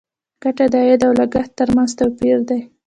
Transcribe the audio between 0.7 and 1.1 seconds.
د عاید